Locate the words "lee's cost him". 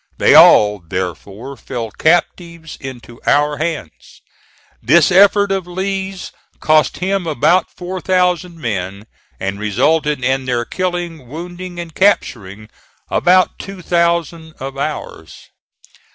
5.67-7.27